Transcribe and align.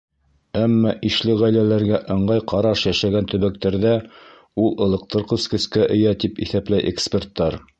Әммә 0.59 0.93
ишле 1.09 1.33
ғаиләләргә 1.41 1.99
ыңғай 2.15 2.41
ҡараш 2.53 2.85
йәшәгән 2.91 3.29
төбәктәрҙә 3.33 3.93
ул 4.65 4.73
ылыҡтырғыс 4.87 5.49
көскә 5.53 5.89
эйә, 5.99 6.19
тип 6.25 6.43
иҫәпләй 6.47 6.91
эксперттар. 6.95 7.61